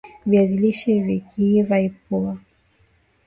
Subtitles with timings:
[0.25, 2.37] viazi lishe Vikiiva ipua